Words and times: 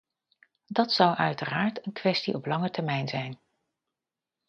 Dat 0.65 0.91
zou 0.93 1.15
uiteraard 1.15 1.85
een 1.85 1.93
kwestie 1.93 2.33
op 2.35 2.45
lange 2.45 2.69
termijn 2.69 3.07
zijn. 3.07 3.39